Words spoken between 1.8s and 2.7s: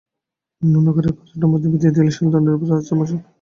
দিয়ে শেলদণ্ডের উপর আজ